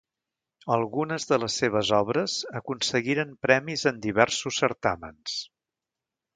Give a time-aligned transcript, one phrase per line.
[0.75, 5.41] Algunes de les seves obres aconseguiren premis en diversos certàmens.